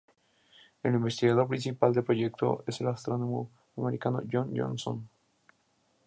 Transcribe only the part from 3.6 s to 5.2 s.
americano John Johnson.